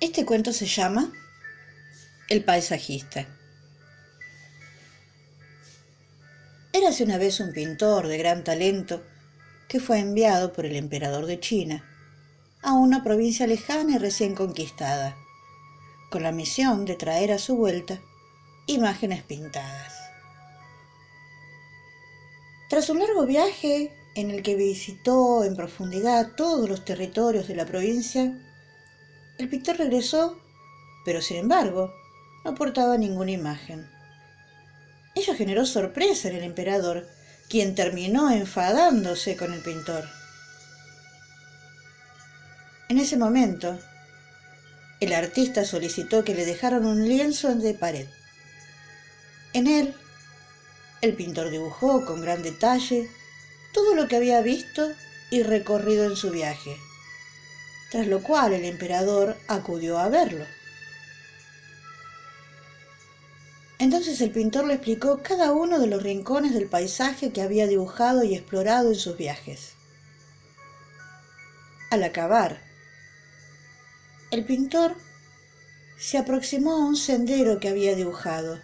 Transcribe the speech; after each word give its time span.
Este 0.00 0.24
cuento 0.24 0.52
se 0.52 0.66
llama 0.66 1.12
El 2.28 2.44
paisajista. 2.44 3.26
Érase 6.72 7.02
una 7.02 7.18
vez 7.18 7.40
un 7.40 7.52
pintor 7.52 8.06
de 8.06 8.16
gran 8.16 8.44
talento 8.44 9.02
que 9.68 9.80
fue 9.80 9.98
enviado 9.98 10.52
por 10.52 10.66
el 10.66 10.76
emperador 10.76 11.26
de 11.26 11.40
China 11.40 11.84
a 12.62 12.74
una 12.74 13.02
provincia 13.02 13.48
lejana 13.48 13.96
y 13.96 13.98
recién 13.98 14.36
conquistada, 14.36 15.16
con 16.12 16.22
la 16.22 16.30
misión 16.30 16.84
de 16.84 16.94
traer 16.94 17.32
a 17.32 17.38
su 17.38 17.56
vuelta 17.56 18.00
imágenes 18.68 19.24
pintadas. 19.24 19.94
Tras 22.70 22.88
un 22.88 23.00
largo 23.00 23.26
viaje 23.26 23.92
en 24.14 24.30
el 24.30 24.44
que 24.44 24.54
visitó 24.54 25.42
en 25.42 25.56
profundidad 25.56 26.36
todos 26.36 26.68
los 26.68 26.84
territorios 26.84 27.48
de 27.48 27.56
la 27.56 27.66
provincia, 27.66 28.44
el 29.38 29.48
pintor 29.48 29.76
regresó, 29.78 30.38
pero 31.04 31.22
sin 31.22 31.38
embargo 31.38 31.94
no 32.44 32.54
portaba 32.54 32.98
ninguna 32.98 33.30
imagen. 33.30 33.88
Ello 35.14 35.34
generó 35.34 35.64
sorpresa 35.64 36.28
en 36.28 36.36
el 36.36 36.44
emperador, 36.44 37.06
quien 37.48 37.74
terminó 37.74 38.30
enfadándose 38.30 39.36
con 39.36 39.52
el 39.52 39.60
pintor. 39.60 40.04
En 42.88 42.98
ese 42.98 43.16
momento, 43.16 43.78
el 45.00 45.12
artista 45.12 45.64
solicitó 45.64 46.24
que 46.24 46.34
le 46.34 46.44
dejaran 46.44 46.84
un 46.84 47.06
lienzo 47.06 47.54
de 47.54 47.74
pared. 47.74 48.06
En 49.52 49.66
él 49.66 49.94
el 51.00 51.14
pintor 51.14 51.50
dibujó 51.50 52.04
con 52.04 52.20
gran 52.20 52.42
detalle 52.42 53.08
todo 53.72 53.94
lo 53.94 54.08
que 54.08 54.16
había 54.16 54.40
visto 54.40 54.90
y 55.30 55.42
recorrido 55.42 56.04
en 56.04 56.16
su 56.16 56.30
viaje, 56.30 56.76
tras 57.90 58.06
lo 58.06 58.22
cual 58.22 58.52
el 58.52 58.64
emperador 58.64 59.36
acudió 59.48 59.98
a 59.98 60.08
verlo. 60.08 60.44
Entonces 63.78 64.20
el 64.20 64.30
pintor 64.32 64.66
le 64.66 64.74
explicó 64.74 65.22
cada 65.22 65.52
uno 65.52 65.78
de 65.78 65.86
los 65.86 66.02
rincones 66.02 66.52
del 66.52 66.68
paisaje 66.68 67.32
que 67.32 67.42
había 67.42 67.66
dibujado 67.66 68.24
y 68.24 68.34
explorado 68.34 68.88
en 68.88 68.96
sus 68.96 69.16
viajes. 69.16 69.74
Al 71.90 72.02
acabar, 72.02 72.60
el 74.30 74.44
pintor 74.44 74.96
se 75.96 76.18
aproximó 76.18 76.72
a 76.72 76.86
un 76.86 76.96
sendero 76.96 77.60
que 77.60 77.68
había 77.68 77.94
dibujado 77.94 78.60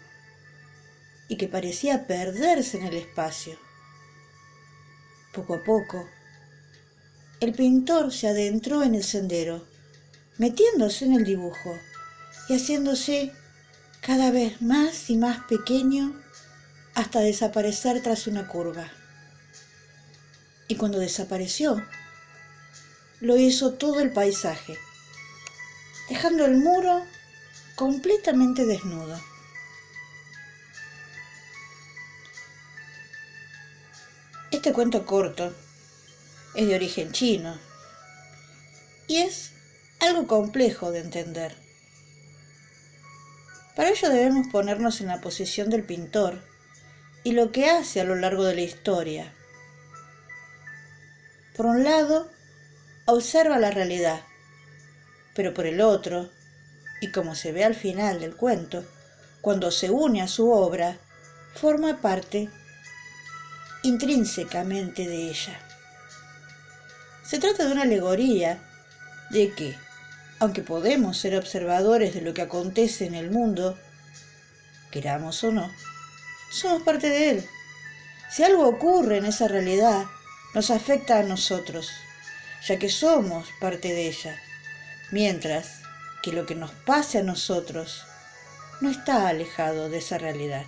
y 1.28 1.36
que 1.36 1.48
parecía 1.48 2.06
perderse 2.06 2.76
en 2.78 2.84
el 2.84 2.94
espacio. 2.94 3.56
Poco 5.32 5.54
a 5.54 5.62
poco, 5.62 6.08
el 7.44 7.52
pintor 7.52 8.10
se 8.10 8.28
adentró 8.28 8.82
en 8.82 8.94
el 8.94 9.04
sendero, 9.04 9.66
metiéndose 10.38 11.04
en 11.04 11.12
el 11.12 11.24
dibujo 11.24 11.78
y 12.48 12.54
haciéndose 12.54 13.32
cada 14.00 14.30
vez 14.30 14.62
más 14.62 15.10
y 15.10 15.16
más 15.16 15.44
pequeño 15.44 16.18
hasta 16.94 17.20
desaparecer 17.20 18.02
tras 18.02 18.26
una 18.26 18.48
curva. 18.48 18.90
Y 20.68 20.76
cuando 20.76 20.98
desapareció, 20.98 21.84
lo 23.20 23.36
hizo 23.36 23.74
todo 23.74 24.00
el 24.00 24.10
paisaje, 24.10 24.78
dejando 26.08 26.46
el 26.46 26.56
muro 26.56 27.04
completamente 27.76 28.64
desnudo. 28.64 29.20
Este 34.50 34.72
cuento 34.72 35.04
corto 35.04 35.54
es 36.54 36.66
de 36.68 36.74
origen 36.74 37.12
chino 37.12 37.58
y 39.06 39.18
es 39.18 39.52
algo 40.00 40.26
complejo 40.26 40.90
de 40.90 41.00
entender. 41.00 41.54
Para 43.76 43.90
ello 43.90 44.08
debemos 44.08 44.46
ponernos 44.48 45.00
en 45.00 45.08
la 45.08 45.20
posición 45.20 45.68
del 45.68 45.82
pintor 45.82 46.40
y 47.24 47.32
lo 47.32 47.50
que 47.50 47.68
hace 47.68 48.00
a 48.00 48.04
lo 48.04 48.14
largo 48.14 48.44
de 48.44 48.54
la 48.54 48.60
historia. 48.60 49.34
Por 51.56 51.66
un 51.66 51.84
lado, 51.84 52.30
observa 53.06 53.58
la 53.58 53.70
realidad, 53.70 54.20
pero 55.34 55.54
por 55.54 55.66
el 55.66 55.80
otro, 55.80 56.30
y 57.00 57.10
como 57.10 57.34
se 57.34 57.52
ve 57.52 57.64
al 57.64 57.74
final 57.74 58.20
del 58.20 58.36
cuento, 58.36 58.84
cuando 59.40 59.70
se 59.70 59.90
une 59.90 60.22
a 60.22 60.28
su 60.28 60.50
obra, 60.50 60.98
forma 61.54 62.00
parte 62.00 62.48
intrínsecamente 63.82 65.06
de 65.06 65.28
ella. 65.28 65.60
Se 67.24 67.38
trata 67.38 67.64
de 67.64 67.72
una 67.72 67.82
alegoría 67.82 68.62
de 69.30 69.52
que, 69.54 69.76
aunque 70.38 70.62
podemos 70.62 71.16
ser 71.16 71.36
observadores 71.36 72.14
de 72.14 72.20
lo 72.20 72.34
que 72.34 72.42
acontece 72.42 73.06
en 73.06 73.14
el 73.14 73.30
mundo, 73.30 73.78
queramos 74.90 75.42
o 75.42 75.50
no, 75.50 75.70
somos 76.50 76.82
parte 76.82 77.08
de 77.08 77.30
él. 77.30 77.48
Si 78.30 78.42
algo 78.42 78.68
ocurre 78.68 79.18
en 79.18 79.24
esa 79.24 79.48
realidad, 79.48 80.04
nos 80.54 80.70
afecta 80.70 81.18
a 81.18 81.22
nosotros, 81.22 81.90
ya 82.66 82.78
que 82.78 82.88
somos 82.88 83.48
parte 83.60 83.88
de 83.88 84.08
ella, 84.08 84.36
mientras 85.10 85.80
que 86.22 86.32
lo 86.32 86.46
que 86.46 86.54
nos 86.54 86.70
pase 86.70 87.18
a 87.18 87.22
nosotros 87.22 88.04
no 88.80 88.90
está 88.90 89.28
alejado 89.28 89.88
de 89.88 89.98
esa 89.98 90.18
realidad. 90.18 90.64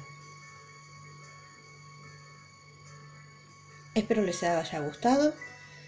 Espero 3.95 4.22
les 4.22 4.43
haya 4.43 4.78
gustado. 4.81 5.34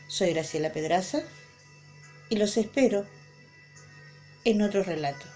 Soy 0.08 0.32
Graciela 0.32 0.72
Pedraza 0.72 1.20
y 2.30 2.36
los 2.36 2.56
espero 2.56 3.06
en 4.44 4.62
otro 4.62 4.82
relato. 4.82 5.26